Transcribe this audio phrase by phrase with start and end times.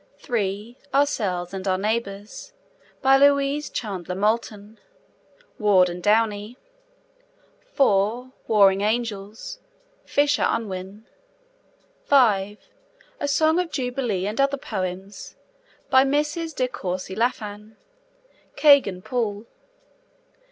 [0.17, 2.53] (3) Ourselves and Our Neighbours.
[3.03, 4.79] By Louise Chandler Moulton.
[5.59, 6.57] (Ward and Downey.)
[7.73, 9.59] (4) Warring Angels.
[10.03, 11.05] (Fisher Unwin.)
[12.05, 12.57] (5)
[13.19, 15.35] A Song of Jubilee and Other Poems.
[15.91, 16.55] By Mrs.
[16.55, 17.77] De Courcy Laffan.
[18.55, 19.45] (Kegan Paul.)